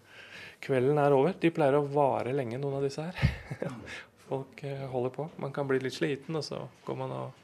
[0.62, 1.36] kvelden er over.
[1.40, 3.70] De pleier å vare lenge, noen av disse her.
[4.28, 5.30] Folk eh, holder på.
[5.42, 7.41] Man kan bli litt sliten, og så går man og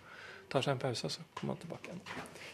[0.53, 2.03] tar seg en pause, og så kommer han tilbake igjen.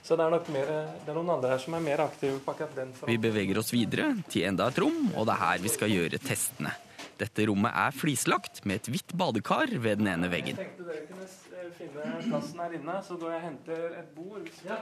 [0.05, 2.53] Så det er nok mer, det er noen andre her som er mer aktive på
[2.53, 5.73] akkurat den Vi beveger oss videre til enda et rom, og det er her vi
[5.73, 6.75] skal gjøre testene.
[7.21, 10.59] Dette rommet er flislagt med et hvitt badekar ved den ene veggen.
[10.59, 14.11] Jeg tenkte dere kunne eh, finne plassen her inne, så går jeg og henter et
[14.17, 14.41] bord.
[14.43, 14.81] hvis ja.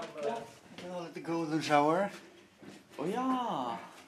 [1.04, 2.08] Litt golden shower.
[2.98, 3.26] Å ja!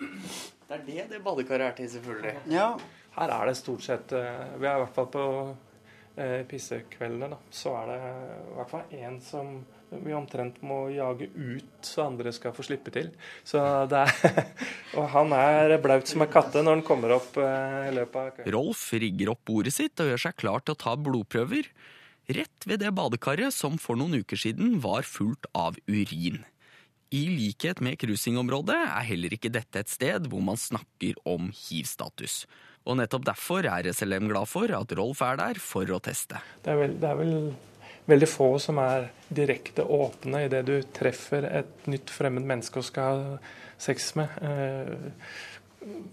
[0.01, 2.35] Det er det det badekaret er til, selvfølgelig.
[2.53, 2.73] Ja.
[3.14, 5.25] Her er det stort sett eh, Vi er i hvert fall på
[6.14, 7.38] pissekveldene, da.
[7.50, 9.57] Så er det i hvert fall én som
[10.03, 13.11] vi omtrent må jage ut, så andre skal få slippe til.
[13.46, 14.40] Så det er
[14.98, 18.33] Og han er blaut som en katte når han kommer opp eh, i løpet av
[18.37, 18.55] kvelden.
[18.55, 21.70] Rolf rigger opp bordet sitt og gjør seg klar til å ta blodprøver.
[22.35, 26.44] Rett ved det badekaret som for noen uker siden var fullt av urin.
[27.14, 32.44] I likhet med cruisingområdet er heller ikke dette et sted hvor man snakker om hiv-status.
[32.85, 36.40] Og nettopp derfor er SLM glad for at Rolf er der for å teste.
[36.64, 37.37] Det er vel, det er vel
[38.11, 43.23] veldig få som er direkte åpne idet du treffer et nytt fremmed menneske og skal
[43.25, 43.37] ha
[43.81, 44.37] sex med.
[44.44, 45.16] Eh,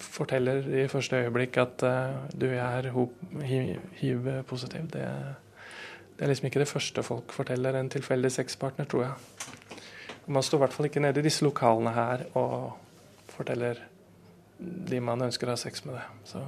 [0.03, 4.87] forteller i første øyeblikk at eh, du er hiv-positiv.
[4.95, 5.07] Det,
[6.15, 9.13] Det er liksom ikke det første folk forteller en tilfeldig sexpartner, tror jeg.
[10.27, 12.77] Man står i hvert fall ikke nede i disse lokalene her og
[13.31, 13.79] forteller
[14.61, 16.05] de man ønsker å ha sex med det.
[16.29, 16.41] Så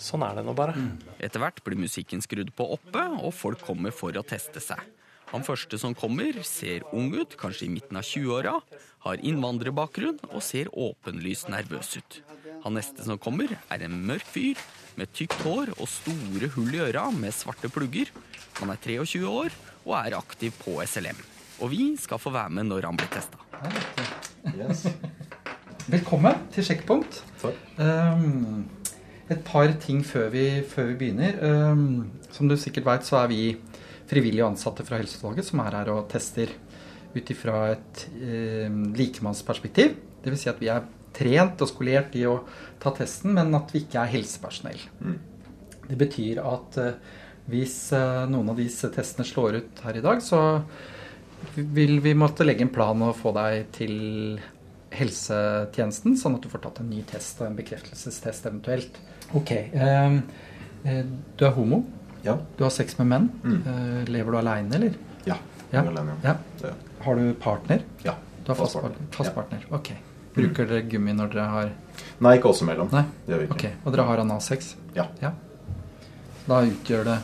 [0.00, 0.74] sånn er det nå bare.
[1.20, 4.80] Etter hvert blir musikken skrudd på oppe, og folk kommer for å teste seg.
[5.30, 8.56] Han første som kommer, ser ung ut, kanskje i midten av 20-åra,
[9.06, 12.18] har innvandrerbakgrunn og ser åpenlyst nervøs ut.
[12.64, 14.58] Han neste som kommer, er en mørk fyr
[14.98, 18.10] med tykt hår og store hull i øra med svarte plugger.
[18.58, 19.54] Han er 23 år
[19.86, 21.22] og er aktiv på SLM.
[21.60, 23.38] Og vi skal få være med når han blir testa.
[25.90, 27.16] Velkommen til Sjekkpunkt.
[27.42, 28.60] Um,
[29.26, 31.38] et par ting før vi, før vi begynner.
[31.42, 33.38] Um, som du sikkert veit, så er vi
[34.10, 36.52] frivillige ansatte fra Helseutvalget som er her og tester
[37.16, 39.96] ut ifra et um, likemannsperspektiv.
[40.22, 40.44] Dvs.
[40.44, 42.36] Si at vi er trent og skolert i å
[42.78, 44.86] ta testen, men at vi ikke er helsepersonell.
[45.88, 47.18] Det betyr at uh,
[47.50, 50.62] hvis uh, noen av disse testene slår ut her i dag, så
[51.58, 53.98] vil vi måtte legge en plan og få deg til
[54.90, 58.98] helsetjenesten, sånn at du får tatt en ny test og en bekreftelsestest eventuelt.
[59.38, 59.50] Ok.
[59.52, 60.16] eh,
[60.84, 61.04] eh,
[61.36, 61.84] du er homo.
[62.22, 62.36] Ja.
[62.58, 63.30] Du har sex med menn.
[63.44, 64.94] Eh, lever du aleine, eller?
[65.24, 65.36] Ja.
[65.72, 65.82] Ja.
[65.84, 66.34] jeg alene, ja.
[66.62, 66.70] Ja.
[67.04, 67.82] Har du partner?
[68.04, 68.14] Ja.
[68.44, 69.06] Du har fast, Fast partner.
[69.10, 69.34] Fast Ja.
[69.34, 69.66] partner.
[69.70, 69.92] Ok.
[70.34, 71.70] Bruker dere gummi når dere har
[72.20, 72.90] Nei, ikke oss imellom.
[72.92, 73.02] Nei?
[73.26, 73.54] Det gjør vi ikke.
[73.54, 73.72] Okay.
[73.84, 74.74] Og dere har analsex?
[74.94, 75.06] Ja.
[76.46, 77.18] Da utgjør det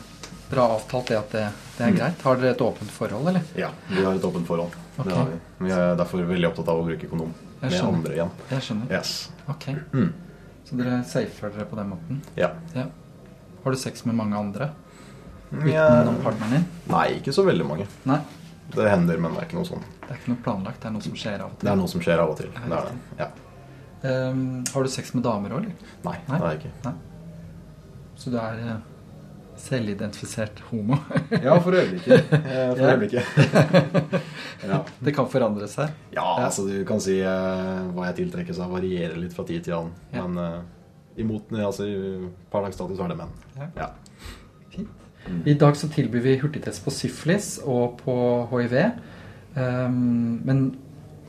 [0.49, 1.45] Dere har avtalt det at det,
[1.77, 1.97] det er Mm.
[1.97, 2.21] greit?
[2.23, 3.41] Har dere et åpent forhold, eller?
[3.57, 4.71] Ja, vi har et åpent forhold.
[4.97, 5.05] Ok.
[5.07, 5.39] Det har vi.
[5.65, 8.31] Vi er derfor veldig opptatt av å bruke kondom med andre igjen.
[8.49, 8.91] Jeg skjønner.
[8.97, 9.11] Yes.
[9.47, 9.67] Ok.
[9.93, 10.09] Mm.
[10.67, 12.21] Så dere safer dere på den måten?
[12.35, 12.51] Ja.
[13.63, 14.71] Har du sex med mange andre?
[15.67, 15.85] Ja.
[15.87, 16.65] Utenom partneren din?
[16.91, 17.85] Nei, ikke så veldig mange.
[18.09, 18.19] Nei.
[18.73, 19.83] Det hender, men det er ikke noe sånn.
[20.01, 21.69] Det er ikke noe planlagt, det er noe som skjer av og Det til.
[21.71, 22.49] er noe som skjer av og til.
[22.57, 23.21] Det er det.
[23.21, 23.27] Ja.
[24.07, 24.41] Um,
[24.73, 25.93] har du sex med damer òg, eller?
[26.03, 26.73] Nei, det er jeg ikke.
[26.83, 26.93] Nei.
[28.17, 28.75] Så du er eh,
[29.61, 30.97] selvidentifisert homo?
[31.31, 32.31] Ja, for øyeblikket.
[32.47, 33.23] Eh, For øyeblikket.
[34.69, 34.79] ja.
[35.03, 35.93] Det kan forandre seg?
[36.15, 39.77] ja, altså du kan si uh, hva jeg tiltrekkes av varierer litt fra tid til
[39.77, 39.93] annen.
[40.13, 40.25] Ja.
[40.25, 43.33] Men uh, imot altså, i per dags dato så er det menn.
[43.77, 43.91] Ja.
[44.73, 44.91] Fint.
[45.49, 48.17] I dag så tilbyr vi hurtigtest på syflis og på
[48.53, 48.75] hiv.
[49.57, 50.67] Um, men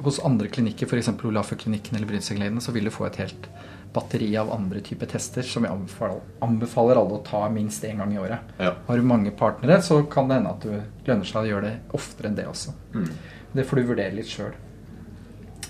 [0.05, 1.11] hos andre klinikker, f.eks.
[1.27, 3.49] Olafø-klinikken eller Brynsengleiene, så vil du få et helt
[3.93, 8.13] batteri av andre typer tester som jeg anbefaler, anbefaler alle å ta minst én gang
[8.15, 8.53] i året.
[8.61, 8.75] Ja.
[8.87, 11.97] Har du mange partnere, så kan det hende at du lønner seg å gjøre det
[11.97, 12.75] oftere enn det også.
[12.95, 13.09] Mm.
[13.57, 14.53] Det får du vurdere litt sjøl.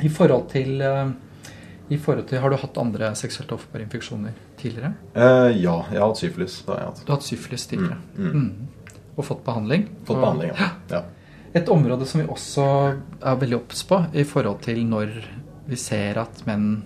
[0.02, 1.10] I forhold til eh,
[1.88, 4.92] i forhold til, Har du hatt andre seksuelt overførbare infeksjoner tidligere?
[5.14, 6.58] Eh, ja, jeg har hatt syfilis.
[6.66, 7.00] Har hatt.
[7.04, 7.96] Du har hatt syfilis tidligere.
[8.18, 8.42] Mm, mm.
[8.42, 9.06] Mm.
[9.16, 9.88] Og fått behandling?
[10.04, 10.68] Fått Og- behandling, ja.
[10.90, 11.02] ja.
[11.56, 12.64] Et område som vi også
[13.24, 15.14] er veldig obs på i forhold til når
[15.68, 16.82] vi ser at menn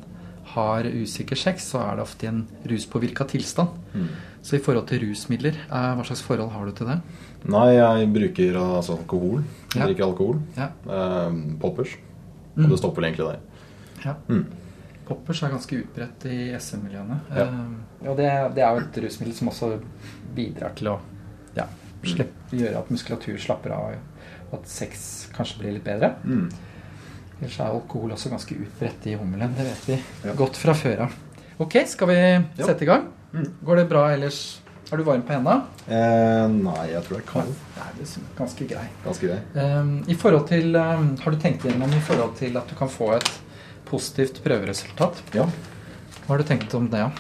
[0.54, 3.68] har usikker sex, så er det ofte i en ruspåvirka tilstand.
[3.94, 4.08] Mm.
[4.42, 6.98] Så i forhold til rusmidler, eh, hva slags forhold har du til det?
[7.52, 9.42] Nei, jeg bruker altså, alkohol.
[9.74, 9.86] Jeg Ja.
[9.86, 10.40] drikker alkohol.
[10.56, 10.68] Ja.
[10.88, 11.96] Eh, poppers.
[12.56, 12.64] Mm.
[12.64, 13.38] Og det stopper egentlig der.
[14.04, 14.14] Ja.
[14.28, 14.46] Mm.
[15.06, 17.20] Poppers er ganske utbredt i SM-miljøene.
[17.34, 17.46] Ja.
[17.46, 19.80] Eh, og det, det er jo et rusmiddel som også
[20.34, 20.98] bidrar til å
[21.56, 21.66] ja,
[22.04, 23.96] slippe, gjøre at muskulatur slapper av,
[24.50, 26.14] og at sex kanskje blir litt bedre.
[26.24, 26.48] Mm.
[27.42, 29.55] Ellers er alkohol også ganske utbredt i hummelen.
[29.59, 29.96] Det vet vi
[30.28, 30.35] Ja.
[30.38, 31.14] godt fra før av.
[31.59, 32.18] Ok, skal vi
[32.62, 33.09] sette i gang?
[33.35, 33.48] Mm.
[33.66, 34.59] Går det bra ellers?
[34.92, 35.62] Er du varm på hendene?
[35.88, 37.46] Eh, nei, jeg tror jeg kan.
[37.78, 38.85] Nei, det er ganske grei.
[39.05, 39.38] Ganske grei.
[39.57, 42.88] Um, I forhold til, um, Har du tenkt gjennom i forhold til at du kan
[42.92, 43.31] få et
[43.88, 45.22] positivt prøveresultat?
[45.35, 45.46] Ja.
[46.26, 46.98] Hva har du tenkt om det?
[46.98, 47.11] Ja?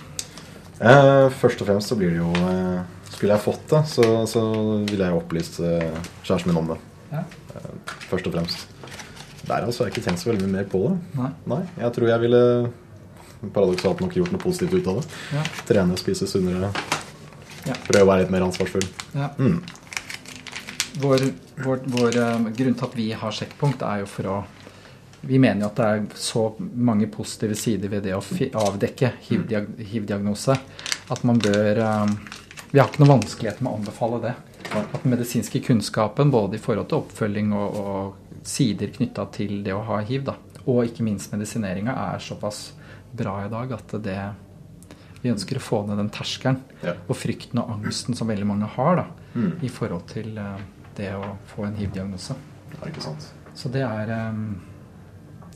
[0.82, 2.82] Eh, først og fremst så blir det jo eh,
[3.12, 4.42] Skulle jeg fått det, så, så
[4.88, 6.78] ville jeg jo opplyst eh, kjæresten min om det.
[7.12, 7.24] Ja.
[7.56, 8.68] Eh, først og fremst.
[9.48, 10.94] Der altså har jeg ikke tenkt så veldig mye mer på det.
[11.18, 11.30] Nei.
[11.50, 12.42] Nei Jeg tror jeg ville
[13.52, 15.06] paradoksalt nok gjort noe positivt ut av det.
[15.34, 15.44] Ja.
[15.68, 16.70] Trene, spise sunnere.
[17.66, 17.74] Ja.
[17.86, 18.86] Prøve å være litt mer ansvarsfull.
[19.16, 19.32] Ja.
[19.38, 19.60] Mm.
[21.02, 21.24] Vår,
[21.64, 24.42] vår, vår um, grunn til at vi har sjekkpunkt, er jo for å
[25.22, 28.22] Vi mener jo at det er så mange positive sider ved det å
[28.64, 30.56] avdekke hiv-diag- hiv-diagnose
[31.14, 32.16] at man bør um,
[32.72, 34.32] Vi har ikke noe vanskelighet med å anbefale det.
[34.72, 39.72] At den medisinske kunnskapen både i forhold til oppfølging og, og sider knytta til det
[39.74, 40.34] å ha hiv, da,
[40.66, 42.72] og ikke minst medisineringa, er såpass
[43.12, 44.18] bra i dag at det
[45.22, 46.94] vi ønsker å få ned den terskelen Ja.
[47.08, 49.52] og frykten og angsten som veldig mange har da, Mm.
[49.62, 50.58] i forhold til eh,
[50.96, 52.34] det å få en hiv-diagnose.
[52.84, 53.14] Ja.
[53.54, 54.32] Så det er, eh,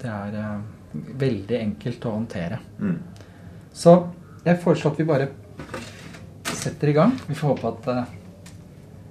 [0.01, 0.61] det er eh,
[1.18, 2.59] veldig enkelt å håndtere.
[2.81, 2.99] Mm.
[3.75, 4.09] Så
[4.46, 5.29] jeg foreslår at vi bare
[6.44, 7.12] setter i gang.
[7.29, 8.09] Vi får håpe at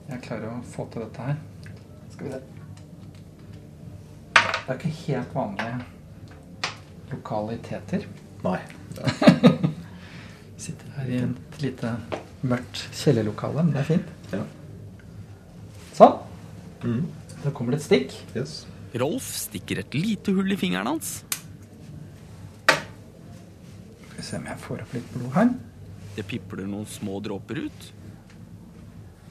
[0.10, 1.36] jeg klarer å få til dette her.
[2.12, 2.40] Skal vi se.
[4.66, 5.84] Det er ikke helt vanlige
[7.12, 8.06] lokaliteter.
[8.42, 8.60] Nei.
[10.56, 11.92] Vi sitter her i et lite
[12.46, 14.10] mørkt kjellerlokale, men det er fint.
[14.34, 14.42] Ja.
[15.94, 16.18] Sånn.
[17.44, 18.18] Da kommer det et stikk.
[18.34, 18.64] Yes.
[18.98, 21.20] Rolf stikker et lite hull i fingeren hans.
[22.66, 25.56] Skal vi se om jeg får opp litt blod her.
[26.18, 27.90] Det pipler noen små dråper ut.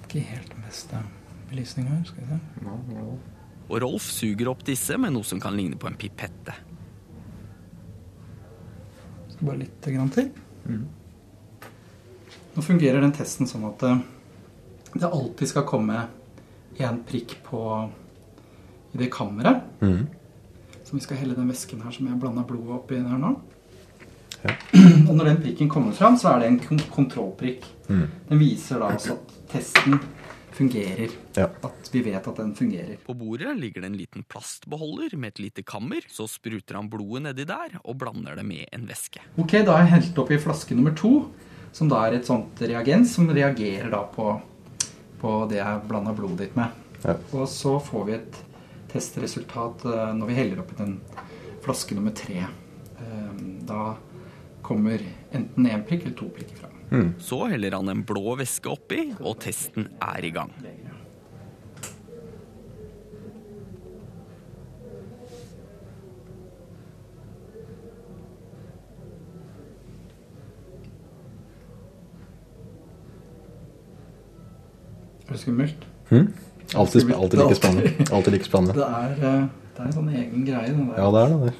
[0.04, 1.06] Ikke helt mest av
[1.50, 2.04] belysning her.
[2.06, 3.33] Skal vi se.
[3.68, 6.52] Og Rolf suger opp disse med noe som kan ligne på en pipette.
[9.34, 10.28] Skal bare litt grann til.
[12.54, 14.02] Nå fungerer den testen sånn at eh,
[14.94, 16.04] det alltid skal komme
[16.78, 17.62] en prikk på
[18.94, 19.64] i det kammeret.
[19.82, 20.04] Mm.
[20.84, 23.32] Så vi skal helle den væsken her som jeg blanda blodet oppi her nå.
[24.44, 24.54] Ja.
[25.08, 27.64] Og når den prikken kommer fram, så er det en kon- kontrollprikk.
[27.88, 28.04] Mm.
[28.28, 29.98] Den viser da altså at testen
[30.54, 31.10] fungerer.
[31.36, 31.48] Ja.
[31.66, 32.96] At vi vet at den fungerer.
[33.06, 36.06] På bordet ligger det en liten plastbeholder med et lite kammer.
[36.08, 39.22] Så spruter han blodet nedi der og blander det med en væske.
[39.40, 41.12] Ok, da har jeg helt oppi flaske nummer to,
[41.74, 44.30] som da er et sånt reagens som reagerer da på,
[45.20, 46.82] på det jeg blanda blodet ditt med.
[47.04, 47.18] Ja.
[47.36, 48.42] Og så får vi et
[48.94, 50.98] testresultat eh, når vi heller oppi den
[51.64, 52.44] flaske nummer tre.
[52.46, 53.32] Eh,
[53.64, 53.94] Da
[54.64, 55.00] kommer
[55.32, 56.73] enten én prikk eller to prikker fram.
[57.18, 60.52] Så heller han en blå væske oppi, og testen er i gang.
[75.24, 75.86] Er det skummelt?
[76.10, 76.32] Mm.
[76.76, 77.92] Altid, alltid like spennende.
[78.12, 78.74] Alltid like spennende.
[78.74, 80.68] Det er, eh, det er en sånn egen greie.
[80.68, 80.98] Den der.
[81.00, 81.54] Ja, det er det.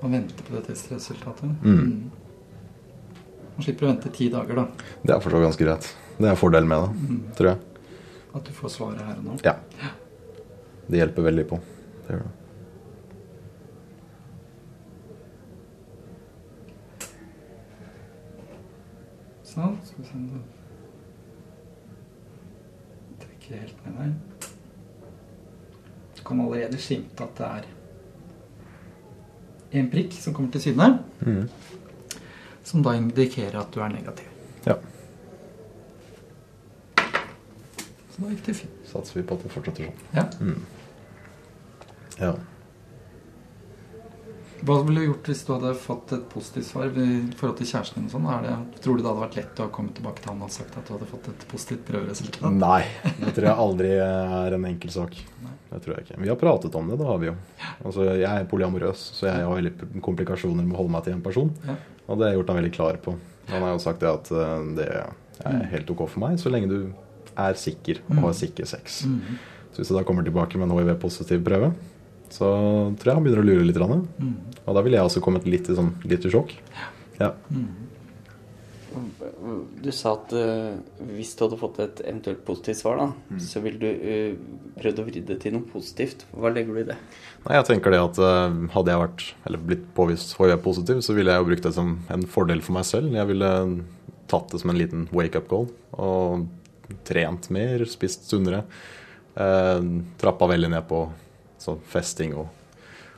[0.00, 1.54] Å Man venter på det testresultatet.
[1.64, 2.10] Mm.
[3.56, 4.66] Man slipper å vente ti dager, da.
[5.04, 5.88] Det er for så vidt ganske greit.
[6.20, 7.58] Det er fordelen med det, tror jeg.
[8.34, 9.38] At du får svaret her og nå.
[9.44, 9.56] Ja.
[10.90, 11.58] Det hjelper veldig på.
[12.06, 12.34] Det gjør det.
[19.46, 19.76] Sånn.
[19.84, 20.38] Skal vi se om du
[23.24, 24.12] trekker helt ned der.
[26.16, 27.64] Du kan allerede skimte at det er
[29.80, 30.86] en prikk som kommer til syne,
[31.20, 31.48] Mhm.
[32.64, 34.28] Som da indikerer at du er negativ.
[34.66, 34.76] Ja.
[38.10, 38.78] Så da gikk det fint.
[38.90, 40.06] Satser vi på at det fortsetter sånn.
[40.16, 40.26] Ja.
[40.40, 40.62] Mm.
[42.20, 42.34] Ja.
[44.60, 47.06] Hva ville du gjort hvis du hadde fått et positivt svar i
[47.38, 48.10] forhold til kjæresten din?
[48.12, 48.26] Sånn?
[48.44, 50.84] Det, tror du det hadde vært lett å komme tilbake til han og sagt at
[50.84, 52.58] du hadde fått et positivt prøveresultat?
[52.60, 52.82] Nei,
[53.22, 55.16] det tror jeg aldri er en enkel sak.
[55.70, 56.18] Det tror jeg ikke.
[56.24, 57.34] Vi har pratet om det, det har vi jo.
[57.86, 61.22] Altså, jeg er polyamorøs, så jeg har veldig komplikasjoner med å holde meg til en
[61.22, 61.52] person.
[62.08, 63.14] Og det har jeg gjort han veldig klar på.
[63.52, 66.70] Han har jo sagt det at eh, det er helt ok for meg, så lenge
[66.70, 66.80] du
[67.38, 69.04] er sikker og har sikker sex.
[69.06, 69.38] Mhm.
[69.70, 71.70] Så hvis du da kommer tilbake med en hiv-positiv prøve,
[72.30, 72.48] så
[72.98, 73.78] tror jeg han begynner å lure litt.
[74.66, 76.56] Og da ville jeg også kommet litt sånn, litt i sjokk.
[77.20, 77.30] Ja.
[78.90, 80.74] Du sa at uh,
[81.14, 85.06] hvis du hadde fått et eventuelt positivt svar, da, så ville du uh, prøvd å
[85.06, 86.26] vri det til noe positivt.
[86.34, 86.98] Hva legger du i det?
[87.46, 91.34] Nei, jeg tenker det at uh, Hadde jeg vært, eller blitt påvist hiv-positiv, så ville
[91.34, 93.14] jeg jo brukt det som en fordel for meg selv.
[93.14, 93.50] Jeg ville
[94.30, 96.46] tatt det som en liten wake-up goal og
[97.06, 98.64] trent mer, spist sunnere.
[99.38, 101.04] Uh, trappa veldig ned på
[101.92, 102.48] festing og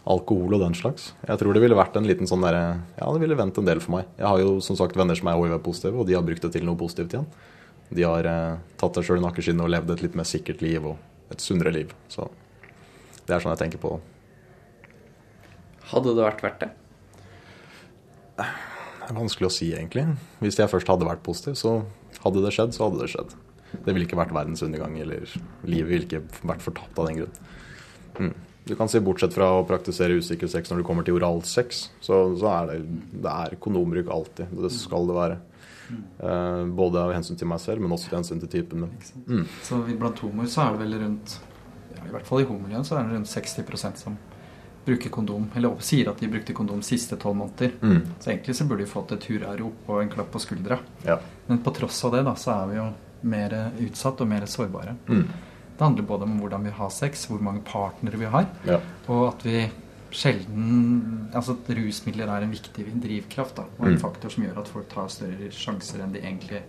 [0.09, 1.13] alkohol og den slags.
[1.29, 3.83] Jeg tror det ville vært en liten sånn derre Ja, det ville vendt en del
[3.83, 4.09] for meg.
[4.19, 6.67] Jeg har jo som sagt venner som er hiv-positive, og de har brukt det til
[6.67, 7.29] noe positivt igjen.
[7.93, 10.91] De har eh, tatt seg sjøl i nakkeskinnet og levd et litt mer sikkert liv
[10.95, 11.93] og et sunnere liv.
[12.13, 12.27] Så
[13.27, 13.95] det er sånn jeg tenker på.
[15.93, 16.71] Hadde det vært verdt det?
[18.43, 20.07] Det er vanskelig å si, egentlig.
[20.41, 21.83] Hvis jeg først hadde vært positiv, så
[22.25, 23.35] hadde det skjedd, så hadde det skjedd.
[23.73, 25.27] Det ville ikke vært verdens undergang, eller
[25.69, 27.39] livet ville ikke vært fortapt av den grunn.
[28.19, 28.35] Mm.
[28.65, 32.19] Du kan si Bortsett fra å praktisere usikker sex når du kommer til oralsex, så,
[32.39, 34.53] så er det, det er kondombruk alltid.
[34.55, 35.39] Det skal det være.
[36.23, 38.93] Uh, både av hensyn til meg selv, men også av hensyn til typen min.
[39.27, 39.47] Mm.
[39.67, 41.35] Så blant homoer så er det vel rundt
[41.93, 44.17] ja, I hvert fall i homomiljøet så er det rundt 60% som
[44.87, 45.51] bruker kondom.
[45.59, 47.75] Eller sier at de brukte kondom siste tolv måneder.
[47.83, 48.15] Mm.
[48.19, 50.79] Så egentlig så burde de fått et hurrarop og en klapp på skuldra.
[51.07, 51.19] Ja.
[51.47, 52.89] Men på tross av det da, så er vi jo
[53.33, 54.97] mer utsatt og mer sårbare.
[55.11, 55.27] Mm.
[55.79, 58.81] Det handler både om hvordan vi har sex, hvor mange partnere vi har, Ja.
[59.09, 59.71] og at vi
[60.13, 64.01] sjelden Altså at rusmidler er en viktig drivkraft da, og en Mm.
[64.01, 66.63] faktor som gjør at folk tar større sjanser enn de egentlig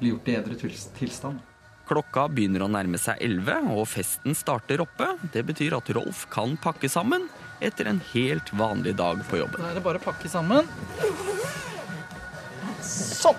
[0.00, 0.54] blir gjort i edru
[0.98, 1.40] tilstand.
[1.88, 5.18] Klokka begynner å nærme seg 11, og festen starter oppe.
[5.32, 7.28] Det betyr at Rolf kan pakke sammen
[7.60, 9.60] etter en helt vanlig dag på jobben.
[9.60, 10.66] Da er det bare å pakke sammen.
[12.82, 13.36] Sånn.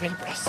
[0.00, 0.48] Vel plass.